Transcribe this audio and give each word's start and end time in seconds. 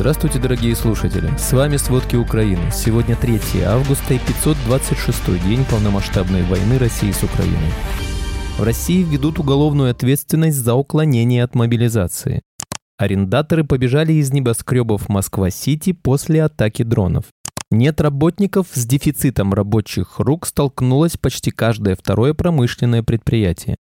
Здравствуйте, 0.00 0.38
дорогие 0.38 0.74
слушатели! 0.74 1.30
С 1.36 1.52
вами 1.52 1.76
«Сводки 1.76 2.16
Украины». 2.16 2.70
Сегодня 2.72 3.16
3 3.16 3.38
августа 3.66 4.14
и 4.14 4.18
526 4.18 5.46
день 5.46 5.62
полномасштабной 5.66 6.42
войны 6.44 6.78
России 6.78 7.10
с 7.10 7.22
Украиной. 7.22 7.70
В 8.56 8.62
России 8.62 9.02
введут 9.02 9.38
уголовную 9.38 9.90
ответственность 9.90 10.56
за 10.56 10.74
уклонение 10.74 11.44
от 11.44 11.54
мобилизации. 11.54 12.40
Арендаторы 12.96 13.62
побежали 13.62 14.14
из 14.14 14.32
небоскребов 14.32 15.10
Москва-Сити 15.10 15.92
после 15.92 16.44
атаки 16.44 16.82
дронов. 16.82 17.26
Нет 17.70 18.00
работников 18.00 18.68
с 18.72 18.86
дефицитом 18.86 19.52
рабочих 19.52 20.18
рук 20.18 20.46
столкнулось 20.46 21.18
почти 21.18 21.50
каждое 21.50 21.94
второе 21.94 22.32
промышленное 22.32 23.02
предприятие. 23.02 23.76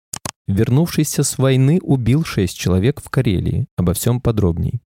Вернувшийся 0.47 1.21
с 1.21 1.37
войны 1.37 1.79
убил 1.79 2.25
шесть 2.25 2.57
человек 2.57 3.03
в 3.03 3.11
Карелии. 3.11 3.67
Обо 3.77 3.93
всем 3.93 4.19
подробней. 4.19 4.81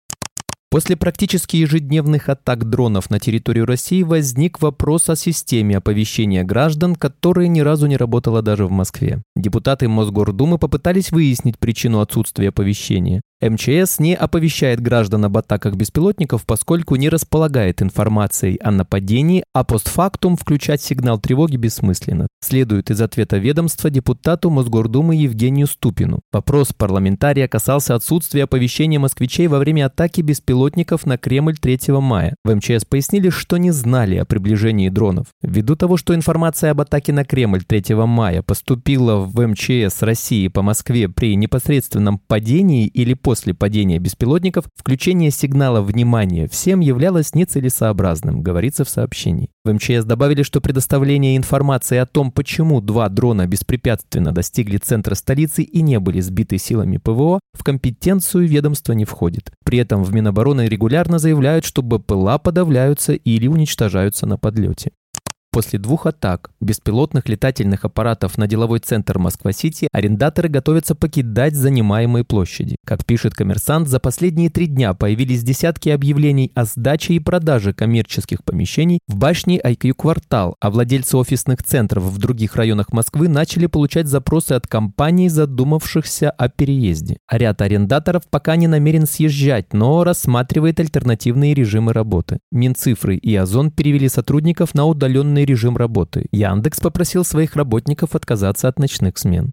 После 0.71 0.97
практически 0.97 1.57
ежедневных 1.57 2.29
атак 2.29 2.71
дронов 2.71 3.11
на 3.11 3.19
территорию 3.19 3.67
России 3.67 4.05
возник 4.05 4.63
вопрос 4.63 5.09
о 5.09 5.17
системе 5.17 5.79
оповещения 5.79 6.45
граждан, 6.45 6.95
которая 6.95 7.49
ни 7.49 7.59
разу 7.59 7.89
не 7.89 7.97
работала 7.97 8.41
даже 8.41 8.67
в 8.67 8.71
Москве. 8.71 9.21
Депутаты 9.35 9.89
Мосгордумы 9.89 10.59
попытались 10.59 11.11
выяснить 11.11 11.59
причину 11.59 11.99
отсутствия 11.99 12.51
оповещения. 12.51 13.21
МЧС 13.43 14.01
не 14.01 14.15
оповещает 14.15 14.81
граждан 14.81 15.25
об 15.25 15.39
атаках 15.39 15.75
беспилотников, 15.75 16.45
поскольку 16.45 16.97
не 16.97 17.09
располагает 17.09 17.81
информацией 17.81 18.59
о 18.59 18.71
нападении, 18.71 19.45
а 19.55 19.65
постфактум 19.65 20.37
включать 20.37 20.83
сигнал 20.83 21.19
тревоги 21.19 21.57
бессмысленно. 21.57 22.27
Следует 22.43 22.91
из 22.91 23.01
ответа 23.01 23.39
ведомства 23.39 23.89
депутату 23.89 24.51
Мосгордумы 24.51 25.15
Евгению 25.15 25.69
Ступину. 25.69 26.21
Вопрос 26.33 26.75
парламентария 26.77 27.49
касался 27.49 27.95
отсутствия 27.95 28.45
оповещения 28.45 28.99
москвичей 28.99 29.47
во 29.47 29.59
время 29.59 29.87
атаки 29.87 30.21
беспилотников 30.21 31.07
на 31.07 31.17
Кремль 31.17 31.57
3 31.57 31.93
мая. 32.01 32.35
В 32.45 32.55
МЧС 32.55 32.85
пояснили, 32.85 33.31
что 33.31 33.57
не 33.57 33.71
знали 33.71 34.17
о 34.17 34.27
приближении 34.27 34.91
дронов. 34.91 35.29
Ввиду 35.41 35.77
того, 35.77 35.97
что 35.97 36.15
информация 36.15 36.73
об 36.73 36.83
атаке 36.83 37.15
на 37.15 37.25
Кремль 37.25 37.65
3 37.65 37.95
мая 37.95 38.43
поступила 38.43 39.17
в 39.17 39.47
МЧС 39.47 40.03
России 40.03 40.49
по 40.49 40.61
Москве 40.61 41.09
при 41.09 41.37
непосредственном 41.37 42.19
падении 42.19 42.87
или 42.87 43.15
после 43.15 43.30
после 43.31 43.55
падения 43.55 44.01
беспилотников 44.01 44.65
включение 44.75 45.31
сигнала 45.31 45.83
внимания 45.83 46.49
всем 46.49 46.81
являлось 46.81 47.33
нецелесообразным, 47.33 48.43
говорится 48.43 48.85
в 48.85 48.89
сообщении. 48.89 49.51
В 49.65 49.73
МЧС 49.73 50.05
добавили, 50.05 50.43
что 50.43 50.61
предоставление 50.61 51.37
информации 51.37 51.99
о 51.99 52.07
том, 52.07 52.33
почему 52.33 52.81
два 52.81 53.09
дрона 53.09 53.47
беспрепятственно 53.47 54.33
достигли 54.33 54.79
центра 54.79 55.15
столицы 55.15 55.63
и 55.63 55.81
не 55.81 56.01
были 56.01 56.19
сбиты 56.19 56.59
силами 56.59 56.97
ПВО, 56.97 57.39
в 57.53 57.63
компетенцию 57.63 58.49
ведомства 58.49 58.95
не 58.95 59.05
входит. 59.05 59.53
При 59.65 59.79
этом 59.79 60.03
в 60.03 60.13
Минобороны 60.13 60.63
регулярно 60.63 61.21
заявляют, 61.21 61.65
что 61.65 61.83
БПЛА 61.83 62.39
подавляются 62.39 63.13
или 63.13 63.47
уничтожаются 63.47 64.27
на 64.27 64.39
подлете. 64.39 64.91
После 65.53 65.81
двух 65.81 66.07
атак 66.07 66.53
беспилотных 66.61 67.29
летательных 67.29 67.85
аппаратов 67.85 68.39
на 68.39 68.47
деловой 68.47 68.79
центр 68.79 69.19
Москва-Сити 69.19 69.89
арендаторы 69.91 70.49
готовятся 70.49 70.95
покидать 70.95 71.57
занимаемые 71.57 72.23
площади. 72.23 72.77
Как 72.87 73.05
пишет 73.05 73.35
коммерсант, 73.35 73.89
за 73.89 73.99
последние 73.99 74.49
три 74.49 74.67
дня 74.67 74.95
появились 74.95 75.43
десятки 75.43 75.89
объявлений 75.89 76.53
о 76.55 76.67
сдаче 76.67 77.15
и 77.15 77.19
продаже 77.19 77.73
коммерческих 77.73 78.45
помещений 78.45 79.01
в 79.09 79.17
башне 79.17 79.59
IQ 79.59 79.95
Квартал, 79.95 80.55
а 80.61 80.71
владельцы 80.71 81.17
офисных 81.17 81.65
центров 81.65 82.05
в 82.05 82.19
других 82.19 82.55
районах 82.55 82.93
Москвы 82.93 83.27
начали 83.29 83.67
получать 83.67 84.07
запросы 84.07 84.53
от 84.53 84.69
компаний, 84.69 85.29
задумавшихся 85.29 86.31
о 86.31 86.49
переезде. 86.49 87.17
А 87.27 87.39
ряд 87.39 87.61
арендаторов 87.61 88.23
пока 88.31 88.55
не 88.55 88.69
намерен 88.69 89.05
съезжать, 89.05 89.73
но 89.73 90.05
рассматривает 90.05 90.79
альтернативные 90.79 91.55
режимы 91.55 91.93
работы. 91.93 92.39
Минцифры 92.53 93.17
и 93.17 93.35
Озон 93.35 93.73
перевели 93.73 94.09
сотрудников 94.09 94.75
на 94.75 94.85
удаленные 94.87 95.40
удаленный 95.41 95.45
режим 95.45 95.77
работы. 95.77 96.27
Яндекс 96.33 96.81
попросил 96.81 97.25
своих 97.25 97.57
работников 97.57 98.15
отказаться 98.15 98.69
от 98.69 98.79
ночных 98.79 99.19
смен. 99.19 99.53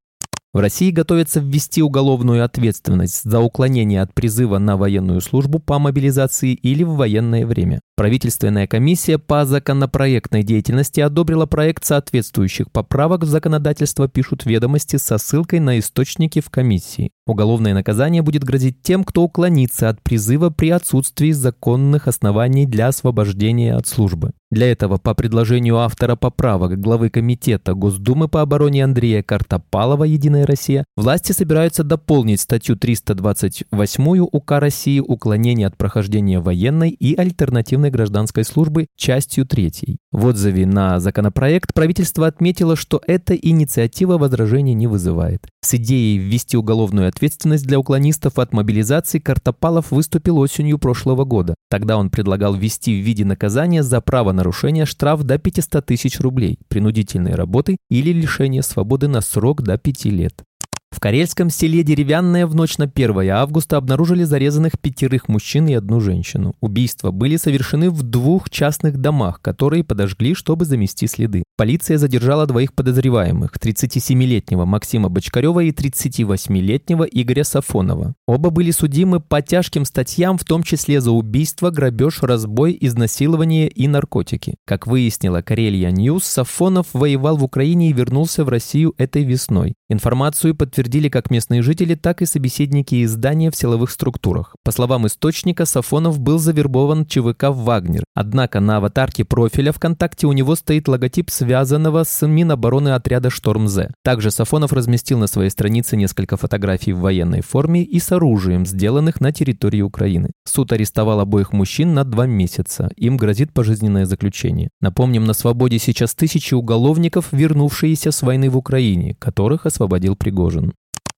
В 0.53 0.59
России 0.59 0.91
готовится 0.91 1.39
ввести 1.39 1.83
уголовную 1.83 2.43
ответственность 2.43 3.23
за 3.23 3.39
уклонение 3.39 4.01
от 4.01 4.13
призыва 4.13 4.59
на 4.59 4.75
военную 4.75 5.21
службу 5.21 5.59
по 5.59 5.77
мобилизации 5.79 6.53
или 6.53 6.83
в 6.83 6.95
военное 6.95 7.45
время. 7.45 7.79
Правительственная 7.97 8.67
комиссия 8.67 9.17
по 9.17 9.43
законопроектной 9.43 10.43
деятельности 10.43 10.99
одобрила 10.99 11.47
проект 11.47 11.83
соответствующих 11.83 12.71
поправок 12.71 13.23
в 13.23 13.27
законодательство, 13.27 14.07
пишут 14.07 14.45
ведомости 14.45 14.97
со 14.97 15.17
ссылкой 15.17 15.61
на 15.61 15.79
источники 15.79 16.39
в 16.39 16.51
комиссии. 16.51 17.09
Уголовное 17.25 17.73
наказание 17.73 18.21
будет 18.21 18.43
грозить 18.43 18.83
тем, 18.83 19.03
кто 19.03 19.23
уклонится 19.23 19.89
от 19.89 20.01
призыва 20.03 20.51
при 20.51 20.69
отсутствии 20.69 21.31
законных 21.31 22.07
оснований 22.07 22.67
для 22.67 22.87
освобождения 22.87 23.75
от 23.75 23.87
службы. 23.87 24.31
Для 24.49 24.71
этого, 24.71 24.97
по 24.97 25.13
предложению 25.13 25.79
автора 25.79 26.15
поправок 26.15 26.79
главы 26.79 27.09
Комитета 27.09 27.73
Госдумы 27.73 28.29
по 28.29 28.41
обороне 28.41 28.85
Андрея 28.85 29.21
Картопалова 29.21 30.05
«Единая 30.05 30.45
Россия», 30.45 30.85
власти 30.95 31.33
собираются 31.33 31.83
дополнить 31.83 32.39
статью 32.39 32.77
328 32.77 34.19
УК 34.31 34.51
России 34.59 35.01
«Уклонение 35.01 35.67
от 35.67 35.75
прохождения 35.75 36.39
военной 36.39 36.91
и 36.91 37.13
альтернативной 37.15 37.86
военной 37.87 37.91
гражданской 37.91 38.43
службы 38.43 38.87
частью 38.95 39.45
3. 39.45 39.97
В 40.11 40.25
отзыве 40.25 40.65
на 40.65 40.99
законопроект 40.99 41.73
правительство 41.73 42.27
отметило, 42.27 42.75
что 42.75 43.01
эта 43.07 43.35
инициатива 43.35 44.17
возражений 44.17 44.73
не 44.73 44.87
вызывает. 44.87 45.47
С 45.61 45.73
идеей 45.75 46.17
ввести 46.17 46.57
уголовную 46.57 47.07
ответственность 47.07 47.65
для 47.65 47.79
уклонистов 47.79 48.39
от 48.39 48.53
мобилизации 48.53 49.19
Картопалов 49.19 49.91
выступил 49.91 50.37
осенью 50.37 50.77
прошлого 50.77 51.25
года. 51.25 51.55
Тогда 51.69 51.97
он 51.97 52.09
предлагал 52.09 52.55
ввести 52.55 53.01
в 53.01 53.05
виде 53.05 53.25
наказания 53.25 53.83
за 53.83 54.01
правонарушение 54.01 54.85
штраф 54.85 55.23
до 55.23 55.37
500 55.37 55.85
тысяч 55.85 56.19
рублей, 56.19 56.57
принудительной 56.67 57.35
работы 57.35 57.77
или 57.89 58.11
лишение 58.11 58.63
свободы 58.63 59.07
на 59.07 59.21
срок 59.21 59.61
до 59.61 59.77
5 59.77 60.05
лет. 60.05 60.43
В 60.89 60.99
карельском 60.99 61.49
селе 61.49 61.83
Деревянное 61.83 62.47
в 62.47 62.55
ночь 62.55 62.77
на 62.77 62.85
1 62.85 63.29
августа 63.29 63.77
обнаружили 63.77 64.23
зарезанных 64.23 64.79
пятерых 64.79 65.27
мужчин 65.27 65.67
и 65.67 65.73
одну 65.73 65.99
женщину. 65.99 66.55
Убийства 66.59 67.11
были 67.11 67.35
совершены 67.35 67.89
в 67.89 68.01
двух 68.03 68.49
частных 68.49 68.97
домах, 68.97 69.41
которые 69.41 69.83
подожгли, 69.83 70.33
чтобы 70.33 70.65
замести 70.65 71.05
следы. 71.07 71.43
Полиция 71.55 71.97
задержала 71.97 72.47
двоих 72.47 72.73
подозреваемых– 72.73 73.51
37-летнего 73.61 74.65
Максима 74.65 75.09
Бочкарева 75.09 75.59
и 75.59 75.71
38-летнего 75.71 77.03
Игоря 77.03 77.43
Сафонова. 77.43 78.15
Оба 78.25 78.49
были 78.49 78.71
судимы 78.71 79.19
по 79.19 79.41
тяжким 79.41 79.85
статьям, 79.85 80.37
в 80.37 80.45
том 80.45 80.63
числе 80.63 81.01
за 81.01 81.11
убийство, 81.11 81.69
грабеж, 81.69 82.23
разбой, 82.23 82.75
изнасилование 82.79 83.67
и 83.67 83.87
наркотики. 83.87 84.55
Как 84.65 84.87
выяснила 84.87 85.41
Karelia 85.41 85.91
News, 85.91 86.23
Сафонов 86.23 86.87
воевал 86.93 87.37
в 87.37 87.43
Украине 87.43 87.89
и 87.89 87.93
вернулся 87.93 88.43
в 88.43 88.49
Россию 88.49 88.95
этой 88.97 89.23
весной. 89.23 89.75
Информацию 89.89 90.55
подтвердили 90.55 90.76
подтвердили 90.77 91.09
как 91.09 91.31
местные 91.31 91.63
жители, 91.63 91.95
так 91.95 92.21
и 92.21 92.27
собеседники 92.27 93.03
издания 93.03 93.49
в 93.49 93.55
силовых 93.55 93.89
структурах. 93.89 94.55
По 94.63 94.71
словам 94.71 95.07
источника, 95.07 95.65
Сафонов 95.65 96.19
был 96.19 96.37
завербован 96.37 97.07
ЧВК 97.07 97.45
«Вагнер». 97.49 98.03
Однако 98.13 98.59
на 98.59 98.77
аватарке 98.77 99.25
профиля 99.25 99.71
ВКонтакте 99.71 100.27
у 100.27 100.33
него 100.33 100.55
стоит 100.55 100.87
логотип 100.87 101.31
связанного 101.31 102.03
с 102.03 102.27
Минобороны 102.27 102.89
отряда 102.89 103.31
«Шторм-З». 103.31 103.89
Также 104.03 104.29
Сафонов 104.29 104.71
разместил 104.71 105.17
на 105.17 105.25
своей 105.25 105.49
странице 105.49 105.97
несколько 105.97 106.37
фотографий 106.37 106.93
в 106.93 106.99
военной 106.99 107.41
форме 107.41 107.83
и 107.83 107.99
с 107.99 108.11
оружием, 108.11 108.67
сделанных 108.67 109.19
на 109.19 109.31
территории 109.31 109.81
Украины. 109.81 110.29
Суд 110.45 110.71
арестовал 110.73 111.21
обоих 111.21 111.53
мужчин 111.53 111.95
на 111.95 112.03
два 112.03 112.27
месяца. 112.27 112.91
Им 112.97 113.17
грозит 113.17 113.51
пожизненное 113.51 114.05
заключение. 114.05 114.69
Напомним, 114.79 115.25
на 115.25 115.33
свободе 115.33 115.79
сейчас 115.79 116.13
тысячи 116.13 116.53
уголовников, 116.53 117.29
вернувшиеся 117.31 118.11
с 118.11 118.21
войны 118.21 118.51
в 118.51 118.57
Украине, 118.57 119.15
которых 119.17 119.65
освободил 119.65 120.15
Пригожин. 120.15 120.66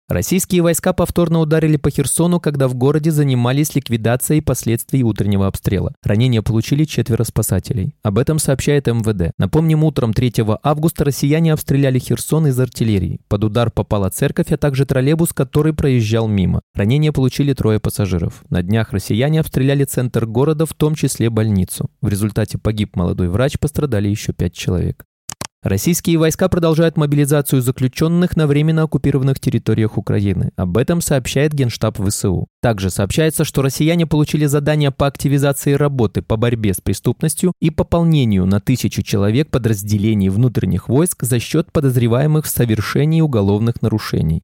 Российские 0.09 0.63
войска 0.63 0.91
повторно 0.91 1.39
ударили 1.39 1.77
по 1.77 1.91
Херсону, 1.91 2.39
когда 2.39 2.67
в 2.67 2.73
городе 2.73 3.11
занимались 3.11 3.75
ликвидацией 3.75 4.41
последствий 4.41 5.03
утреннего 5.03 5.45
обстрела. 5.45 5.93
Ранения 6.03 6.41
получили 6.41 6.85
четверо 6.85 7.23
спасателей. 7.23 7.93
Об 8.01 8.17
этом 8.17 8.39
сообщает 8.39 8.87
МВД. 8.87 9.33
Напомним, 9.37 9.83
утром 9.83 10.13
3 10.13 10.33
августа 10.63 11.05
россияне 11.05 11.53
обстреляли 11.53 11.99
Херсон 11.99 12.47
из 12.47 12.59
артиллерии. 12.59 13.19
Под 13.27 13.43
удар 13.43 13.69
попала 13.69 14.09
церковь, 14.09 14.51
а 14.51 14.57
также 14.57 14.87
троллейбус, 14.87 15.31
который 15.31 15.73
проезжал 15.73 16.27
мимо. 16.27 16.61
Ранения 16.73 17.11
получили 17.11 17.53
трое 17.53 17.79
пассажиров. 17.79 18.43
На 18.49 18.63
днях 18.63 18.91
россияне 18.93 19.39
обстреляли 19.41 19.83
центр 19.83 20.25
города, 20.25 20.65
в 20.65 20.73
том 20.73 20.95
числе 20.95 21.29
больницу. 21.29 21.87
В 22.01 22.07
результате 22.07 22.57
погиб 22.57 22.95
молодой 22.95 23.29
врач, 23.29 23.59
пострадали 23.59 24.09
еще 24.09 24.33
пять 24.33 24.55
человек. 24.55 25.05
Российские 25.61 26.17
войска 26.17 26.47
продолжают 26.47 26.95
мобилизацию 26.95 27.61
заключенных 27.61 28.37
на 28.37 28.47
временно 28.47 28.83
оккупированных 28.83 29.41
территориях 29.41 29.97
Украины. 29.97 30.51
Об 30.55 30.77
этом 30.77 31.01
сообщает 31.01 31.51
Генштаб 31.51 31.99
ВСУ. 31.99 32.47
Также 32.61 32.89
сообщается, 32.89 33.43
что 33.43 33.61
россияне 33.61 34.07
получили 34.07 34.45
задание 34.45 34.91
по 34.91 35.05
активизации 35.05 35.73
работы 35.73 36.21
по 36.21 36.37
борьбе 36.37 36.73
с 36.73 36.79
преступностью 36.79 37.51
и 37.59 37.71
пополнению 37.71 38.45
на 38.45 38.61
тысячу 38.61 39.01
человек 39.01 39.49
подразделений 39.49 40.29
внутренних 40.29 40.87
войск 40.87 41.23
за 41.23 41.39
счет 41.39 41.73
подозреваемых 41.73 42.45
в 42.45 42.49
совершении 42.49 43.19
уголовных 43.19 43.81
нарушений. 43.81 44.43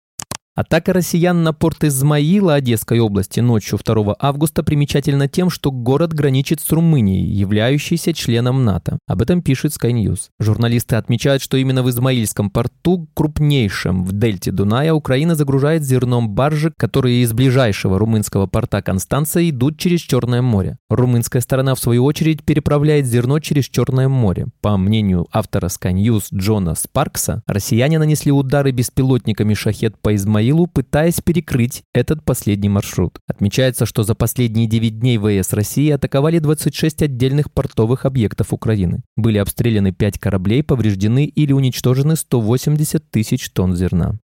Атака 0.56 0.94
россиян 0.94 1.44
на 1.44 1.52
порт 1.52 1.84
Измаила 1.84 2.54
Одесской 2.54 3.00
области 3.00 3.42
ночью 3.42 3.78
2 3.78 4.16
августа 4.18 4.63
примечательна 4.63 5.28
тем, 5.28 5.50
что 5.50 5.69
город 5.69 6.13
граничит 6.13 6.62
с 6.62 6.72
Румынией, 6.72 7.25
являющейся 7.25 8.13
членом 8.13 8.63
НАТО. 8.63 8.98
Об 9.06 9.22
этом 9.22 9.42
пишет 9.42 9.74
Sky 9.74 9.92
News. 9.92 10.30
Журналисты 10.40 10.96
отмечают, 10.96 11.42
что 11.42 11.57
именно 11.57 11.84
в 11.84 11.90
Измаильском 11.90 12.50
порту, 12.50 13.10
крупнейшем 13.16 14.06
в 14.06 14.13
дельте 14.13 14.54
Дуная, 14.54 14.94
Украина 14.94 15.36
загружает 15.36 15.84
зерном 15.84 16.30
баржи, 16.30 16.72
которые 16.78 17.24
из 17.24 17.34
ближайшего 17.34 18.00
румынского 18.00 18.48
порта 18.48 18.81
Констанция 18.81 19.50
идут 19.50 19.78
через 19.78 20.00
Черное 20.00 20.42
море. 20.42 20.78
Румынская 20.90 21.42
сторона, 21.42 21.75
в 21.75 21.80
свою 21.80 22.06
очередь, 22.06 22.46
переправляет 22.46 23.06
зерно 23.08 23.40
через 23.40 23.66
Черное 23.66 24.08
море. 24.08 24.48
По 24.62 24.78
мнению 24.78 25.28
автора 25.34 25.68
Sky 25.68 25.92
News 25.92 26.28
Джона 26.34 26.75
Спаркса, 26.75 27.44
россияне 27.46 28.00
нанесли 28.00 28.31
удары 28.31 28.72
беспилотниками 28.72 29.54
«Шахет» 29.54 30.00
по 30.01 30.16
Измаилу 30.16 30.44
Измаилу, 30.45 30.68
пытаясь 30.68 31.21
перекрыть 31.21 31.83
этот 31.94 32.24
последний 32.24 32.69
маршрут. 32.69 33.19
Отмечается, 33.27 33.86
что 33.86 34.03
за 34.03 34.15
последние 34.15 34.68
9 34.68 35.00
дней 35.00 35.18
ВС 35.18 35.53
России 35.53 35.89
атаковали 35.89 36.39
26 36.39 37.03
отдельных 37.03 37.51
портовых 37.51 38.06
объектов 38.06 38.53
Украины. 38.53 39.01
Были 39.15 39.39
обстреляны 39.39 39.92
5 39.92 40.19
кораблей, 40.19 40.63
повреждены 40.63 41.25
или 41.25 41.51
уничтожены 41.51 42.15
180 42.15 43.09
тысяч 43.09 43.50
тонн 43.50 43.75
зерна. 43.75 44.19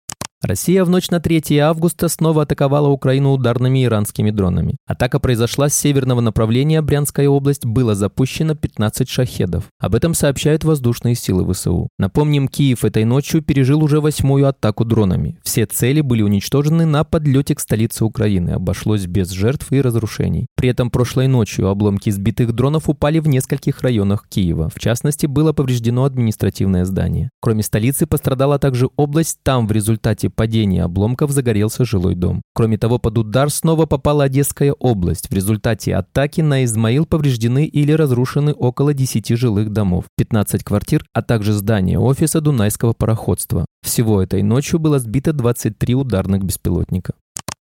Россия 0.44 0.86
в 0.86 0.90
ночь 0.90 1.10
на 1.10 1.20
3 1.20 1.58
августа 1.58 2.08
снова 2.10 2.44
атаковала 2.44 2.90
Украину 2.90 3.32
ударными 3.32 3.84
иранскими 3.84 4.30
дронами. 4.30 4.78
Атака 4.86 5.20
произошла 5.20 5.68
с 5.68 5.76
северного 5.76 6.22
направления, 6.22 6.84
Брянская 6.84 7.28
область, 7.28 7.66
было 7.66 7.96
запущено 7.96 8.54
15 8.54 9.10
шахедов. 9.10 9.66
Об 9.80 9.96
этом 9.96 10.14
сообщают 10.14 10.64
воздушные 10.64 11.16
силы 11.16 11.52
ВСУ. 11.52 11.90
Напомним, 11.98 12.48
Киев 12.48 12.86
этой 12.86 13.04
ночью 13.04 13.42
пережил 13.42 13.84
уже 13.84 14.00
восьмую 14.00 14.48
атаку 14.48 14.86
дронами. 14.86 15.40
Все 15.44 15.66
цели 15.66 16.02
были 16.02 16.22
уничтожены 16.22 16.86
на 16.86 17.04
подлете 17.04 17.56
к 17.56 17.60
столице 17.60 18.06
Украины, 18.06 18.52
обошлось 18.52 19.08
без 19.08 19.32
жертв 19.32 19.72
и 19.72 19.82
разрушений. 19.82 20.46
При 20.56 20.70
этом 20.70 20.92
прошлой 20.92 21.28
ночью 21.28 21.68
обломки 21.68 22.12
сбитых 22.12 22.54
дронов 22.54 22.90
упали 22.90 23.18
в 23.18 23.28
нескольких 23.28 23.82
районах 23.82 24.28
Киева. 24.30 24.70
В 24.74 24.80
частности, 24.80 25.26
было 25.26 25.52
повреждено 25.52 26.04
административное 26.04 26.86
здание. 26.86 27.32
Кроме 27.42 27.64
столицы 27.64 28.06
пострадала 28.06 28.60
также 28.60 28.88
область, 28.98 29.40
там 29.42 29.68
в 29.68 29.72
результате 29.72 30.28
падения 30.38 30.84
обломков 30.84 31.32
загорелся 31.32 31.84
жилой 31.84 32.16
дом. 32.16 32.42
Кроме 32.54 32.78
того, 32.78 33.00
под 33.00 33.18
удар 33.18 33.50
снова 33.50 33.86
попала 33.88 34.24
Одесская 34.24 34.72
область. 34.72 35.30
В 35.30 35.34
результате 35.34 35.96
атаки 35.96 36.40
на 36.42 36.64
Измаил 36.64 37.06
повреждены 37.06 37.66
или 37.66 37.92
разрушены 37.92 38.54
около 38.54 38.94
10 38.94 39.36
жилых 39.38 39.74
домов, 39.74 40.06
15 40.16 40.64
квартир, 40.64 41.04
а 41.14 41.22
также 41.22 41.52
здание 41.52 42.00
офиса 42.00 42.40
Дунайского 42.40 42.94
пароходства. 42.94 43.66
Всего 43.84 44.22
этой 44.22 44.44
ночью 44.44 44.80
было 44.80 45.00
сбито 45.00 45.34
23 45.34 45.96
ударных 45.96 46.44
беспилотника. 46.44 47.14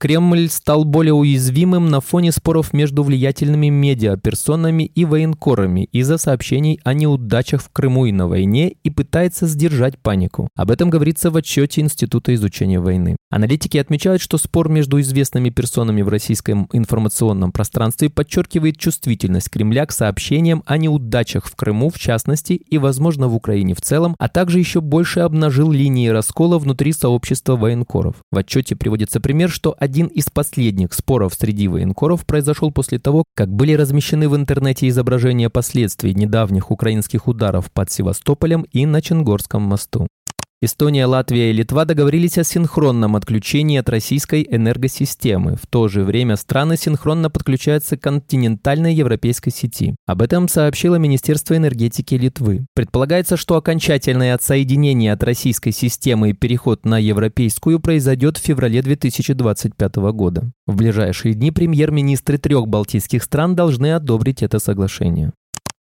Кремль 0.00 0.48
стал 0.48 0.86
более 0.86 1.12
уязвимым 1.12 1.90
на 1.90 2.00
фоне 2.00 2.32
споров 2.32 2.72
между 2.72 3.02
влиятельными 3.02 3.68
медиаперсонами 3.68 4.84
и 4.84 5.04
военкорами 5.04 5.90
из-за 5.92 6.16
сообщений 6.16 6.80
о 6.84 6.94
неудачах 6.94 7.62
в 7.62 7.68
Крыму 7.68 8.06
и 8.06 8.12
на 8.12 8.26
войне 8.26 8.76
и 8.82 8.88
пытается 8.88 9.46
сдержать 9.46 9.98
панику. 9.98 10.48
Об 10.56 10.70
этом 10.70 10.88
говорится 10.88 11.30
в 11.30 11.36
отчете 11.36 11.82
Института 11.82 12.34
изучения 12.34 12.80
войны. 12.80 13.16
Аналитики 13.28 13.76
отмечают, 13.76 14.22
что 14.22 14.38
спор 14.38 14.70
между 14.70 14.98
известными 15.02 15.50
персонами 15.50 16.00
в 16.00 16.08
российском 16.08 16.66
информационном 16.72 17.52
пространстве 17.52 18.08
подчеркивает 18.08 18.78
чувствительность 18.78 19.50
Кремля 19.50 19.84
к 19.84 19.92
сообщениям 19.92 20.62
о 20.64 20.78
неудачах 20.78 21.44
в 21.44 21.54
Крыму 21.54 21.90
в 21.90 21.98
частности 21.98 22.54
и, 22.54 22.78
возможно, 22.78 23.28
в 23.28 23.34
Украине 23.34 23.74
в 23.74 23.82
целом, 23.82 24.16
а 24.18 24.30
также 24.30 24.60
еще 24.60 24.80
больше 24.80 25.20
обнажил 25.20 25.70
линии 25.70 26.08
раскола 26.08 26.58
внутри 26.58 26.94
сообщества 26.94 27.56
военкоров. 27.56 28.16
В 28.32 28.38
отчете 28.38 28.76
приводится 28.76 29.20
пример, 29.20 29.50
что 29.50 29.76
из 30.06 30.30
последних 30.30 30.92
споров 30.92 31.34
среди 31.34 31.68
военкоров 31.68 32.24
произошел 32.24 32.70
после 32.70 32.98
того, 32.98 33.24
как 33.34 33.50
были 33.52 33.72
размещены 33.72 34.28
в 34.28 34.36
интернете 34.36 34.88
изображения 34.88 35.50
последствий 35.50 36.14
недавних 36.14 36.70
украинских 36.70 37.28
ударов 37.28 37.70
под 37.72 37.90
Севастополем 37.90 38.62
и 38.72 38.86
на 38.86 39.02
Ченгорском 39.02 39.62
мосту. 39.62 40.06
Эстония, 40.62 41.06
Латвия 41.06 41.48
и 41.48 41.52
Литва 41.54 41.86
договорились 41.86 42.36
о 42.36 42.44
синхронном 42.44 43.16
отключении 43.16 43.78
от 43.78 43.88
российской 43.88 44.46
энергосистемы. 44.46 45.56
В 45.56 45.66
то 45.66 45.88
же 45.88 46.04
время 46.04 46.36
страны 46.36 46.76
синхронно 46.76 47.30
подключаются 47.30 47.96
к 47.96 48.02
континентальной 48.02 48.92
европейской 48.92 49.52
сети. 49.52 49.96
Об 50.04 50.20
этом 50.20 50.48
сообщило 50.48 50.96
Министерство 50.96 51.56
энергетики 51.56 52.14
Литвы. 52.14 52.66
Предполагается, 52.74 53.38
что 53.38 53.56
окончательное 53.56 54.34
отсоединение 54.34 55.14
от 55.14 55.22
российской 55.24 55.70
системы 55.70 56.28
и 56.28 56.34
переход 56.34 56.84
на 56.84 56.98
европейскую 56.98 57.80
произойдет 57.80 58.36
в 58.36 58.42
феврале 58.42 58.82
2025 58.82 59.96
года. 60.12 60.52
В 60.66 60.76
ближайшие 60.76 61.32
дни 61.32 61.52
премьер-министры 61.52 62.36
трех 62.36 62.68
балтийских 62.68 63.22
стран 63.22 63.56
должны 63.56 63.94
одобрить 63.94 64.42
это 64.42 64.58
соглашение. 64.58 65.32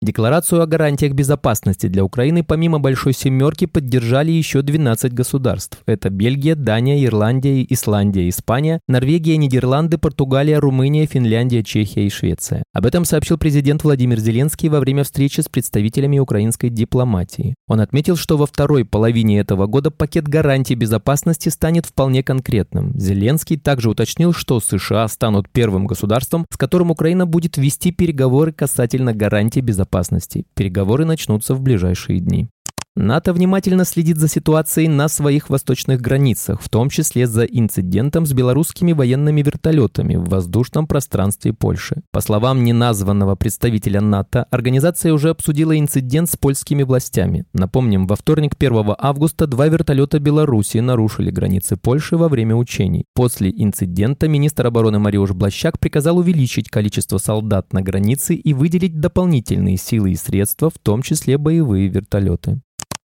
Декларацию 0.03 0.63
о 0.63 0.65
гарантиях 0.65 1.13
безопасности 1.13 1.85
для 1.85 2.03
Украины 2.03 2.43
помимо 2.43 2.79
«Большой 2.79 3.13
семерки» 3.13 3.67
поддержали 3.67 4.31
еще 4.31 4.63
12 4.63 5.13
государств. 5.13 5.77
Это 5.85 6.09
Бельгия, 6.09 6.55
Дания, 6.55 7.05
Ирландия, 7.05 7.63
Исландия, 7.69 8.27
Испания, 8.27 8.79
Норвегия, 8.87 9.37
Нидерланды, 9.37 9.99
Португалия, 9.99 10.59
Румыния, 10.59 11.05
Финляндия, 11.05 11.63
Чехия 11.63 12.07
и 12.07 12.09
Швеция. 12.09 12.63
Об 12.73 12.87
этом 12.87 13.05
сообщил 13.05 13.37
президент 13.37 13.83
Владимир 13.83 14.19
Зеленский 14.19 14.69
во 14.69 14.79
время 14.79 15.03
встречи 15.03 15.41
с 15.41 15.47
представителями 15.47 16.17
украинской 16.17 16.69
дипломатии. 16.69 17.53
Он 17.67 17.79
отметил, 17.79 18.15
что 18.15 18.37
во 18.37 18.47
второй 18.47 18.85
половине 18.85 19.39
этого 19.39 19.67
года 19.67 19.91
пакет 19.91 20.27
гарантий 20.27 20.73
безопасности 20.73 21.49
станет 21.49 21.85
вполне 21.85 22.23
конкретным. 22.23 22.99
Зеленский 22.99 23.57
также 23.57 23.91
уточнил, 23.91 24.33
что 24.33 24.61
США 24.61 25.07
станут 25.07 25.47
первым 25.47 25.85
государством, 25.85 26.47
с 26.51 26.57
которым 26.57 26.89
Украина 26.89 27.27
будет 27.27 27.57
вести 27.57 27.91
переговоры 27.91 28.51
касательно 28.51 29.13
гарантий 29.13 29.61
безопасности 29.61 29.90
безопасности. 29.91 30.45
Переговоры 30.55 31.05
начнутся 31.05 31.53
в 31.53 31.61
ближайшие 31.61 32.19
дни. 32.19 32.49
НАТО 32.97 33.31
внимательно 33.31 33.85
следит 33.85 34.17
за 34.17 34.27
ситуацией 34.27 34.89
на 34.89 35.07
своих 35.07 35.49
восточных 35.49 36.01
границах, 36.01 36.61
в 36.61 36.67
том 36.67 36.89
числе 36.89 37.25
за 37.25 37.45
инцидентом 37.45 38.25
с 38.25 38.33
белорусскими 38.33 38.91
военными 38.91 39.41
вертолетами 39.41 40.15
в 40.15 40.25
воздушном 40.25 40.87
пространстве 40.87 41.53
Польши. 41.53 42.03
По 42.11 42.19
словам 42.19 42.65
неназванного 42.65 43.35
представителя 43.35 44.01
НАТО, 44.01 44.45
организация 44.51 45.13
уже 45.13 45.29
обсудила 45.29 45.77
инцидент 45.79 46.29
с 46.29 46.35
польскими 46.35 46.83
властями. 46.83 47.45
Напомним, 47.53 48.07
во 48.07 48.17
вторник 48.17 48.55
1 48.59 48.95
августа 48.97 49.47
два 49.47 49.67
вертолета 49.67 50.19
Беларуси 50.19 50.79
нарушили 50.79 51.31
границы 51.31 51.77
Польши 51.77 52.17
во 52.17 52.27
время 52.27 52.57
учений. 52.57 53.05
После 53.13 53.51
инцидента 53.55 54.27
министр 54.27 54.67
обороны 54.67 54.99
Мариуш 54.99 55.31
Блащак 55.31 55.79
приказал 55.79 56.17
увеличить 56.17 56.69
количество 56.69 57.19
солдат 57.19 57.71
на 57.71 57.81
границе 57.81 58.35
и 58.35 58.53
выделить 58.53 58.99
дополнительные 58.99 59.77
силы 59.77 60.11
и 60.11 60.17
средства, 60.17 60.69
в 60.69 60.77
том 60.77 61.01
числе 61.01 61.37
боевые 61.37 61.87
вертолеты. 61.87 62.59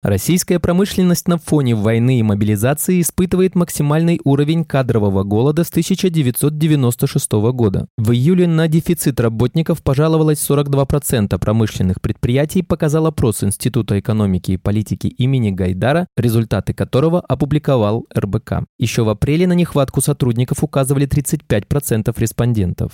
Российская 0.02 0.58
промышленность 0.58 1.28
на 1.28 1.36
фоне 1.36 1.74
войны 1.74 2.20
и 2.20 2.22
мобилизации 2.22 3.02
испытывает 3.02 3.54
максимальный 3.54 4.18
уровень 4.24 4.64
кадрового 4.64 5.24
голода 5.24 5.62
с 5.62 5.68
1996 5.68 7.32
года. 7.52 7.86
В 7.98 8.12
июле 8.12 8.46
на 8.46 8.66
дефицит 8.66 9.20
работников 9.20 9.82
пожаловалось 9.82 10.38
42% 10.38 11.38
промышленных 11.38 12.00
предприятий, 12.00 12.62
показал 12.62 13.08
опрос 13.08 13.44
Института 13.44 14.00
экономики 14.00 14.52
и 14.52 14.56
политики 14.56 15.06
имени 15.08 15.50
Гайдара, 15.50 16.06
результаты 16.16 16.72
которого 16.72 17.20
опубликовал 17.20 18.06
РБК. 18.16 18.64
Еще 18.78 19.04
в 19.04 19.10
апреле 19.10 19.46
на 19.46 19.52
нехватку 19.52 20.00
сотрудников 20.00 20.64
указывали 20.64 21.06
35% 21.06 22.14
респондентов. 22.18 22.92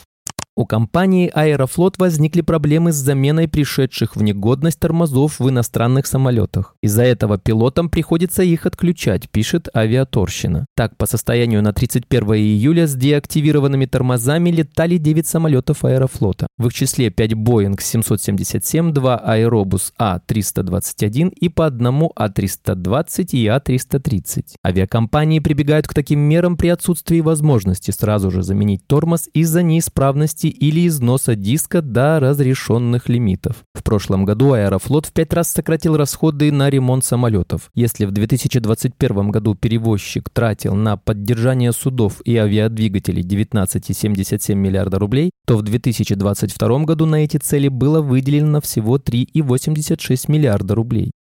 У 0.58 0.64
компании 0.64 1.30
«Аэрофлот» 1.34 1.98
возникли 1.98 2.40
проблемы 2.40 2.90
с 2.90 2.94
заменой 2.94 3.46
пришедших 3.46 4.16
в 4.16 4.22
негодность 4.22 4.80
тормозов 4.80 5.38
в 5.38 5.46
иностранных 5.50 6.06
самолетах. 6.06 6.76
Из-за 6.80 7.02
этого 7.02 7.36
пилотам 7.36 7.90
приходится 7.90 8.42
их 8.42 8.64
отключать, 8.64 9.28
пишет 9.28 9.68
авиаторщина. 9.76 10.64
Так, 10.74 10.96
по 10.96 11.04
состоянию 11.04 11.62
на 11.62 11.74
31 11.74 12.36
июля 12.36 12.86
с 12.86 12.94
деактивированными 12.94 13.84
тормозами 13.84 14.48
летали 14.48 14.96
9 14.96 15.26
самолетов 15.26 15.84
«Аэрофлота». 15.84 16.46
В 16.56 16.68
их 16.68 16.72
числе 16.72 17.10
5 17.10 17.34
«Боинг» 17.34 17.82
777, 17.82 18.92
2 18.94 19.16
«Аэробус 19.18 19.92
А-321 19.98 21.34
и 21.34 21.50
по 21.50 21.66
одному 21.66 22.12
А-320 22.16 23.28
и 23.32 23.46
А-330. 23.46 24.54
Авиакомпании 24.66 25.40
прибегают 25.40 25.86
к 25.86 25.92
таким 25.92 26.20
мерам 26.20 26.56
при 26.56 26.68
отсутствии 26.68 27.20
возможности 27.20 27.90
сразу 27.90 28.30
же 28.30 28.42
заменить 28.42 28.86
тормоз 28.86 29.28
из-за 29.34 29.62
неисправности 29.62 30.45
мощности 30.46 30.66
или 30.66 30.86
износа 30.86 31.34
диска 31.34 31.82
до 31.82 32.20
разрешенных 32.20 33.08
лимитов. 33.08 33.56
В 33.74 33.82
прошлом 33.82 34.24
году 34.24 34.52
Аэрофлот 34.52 35.06
в 35.06 35.12
пять 35.12 35.32
раз 35.32 35.52
сократил 35.52 35.96
расходы 35.96 36.52
на 36.52 36.70
ремонт 36.70 37.04
самолетов. 37.04 37.70
Если 37.74 38.06
в 38.06 38.10
2021 38.10 39.30
году 39.30 39.54
перевозчик 39.54 40.28
тратил 40.30 40.74
на 40.74 40.96
поддержание 40.96 41.72
судов 41.72 42.20
и 42.24 42.36
авиадвигателей 42.36 43.22
19,77 43.22 44.54
миллиарда 44.54 44.98
рублей, 44.98 45.30
то 45.46 45.56
в 45.56 45.62
2022 45.62 46.84
году 46.84 47.06
на 47.06 47.16
эти 47.24 47.36
цели 47.36 47.68
было 47.68 48.00
выделено 48.00 48.60
всего 48.60 48.98
3,86 48.98 50.30
миллиарда 50.30 50.74
рублей. 50.74 51.10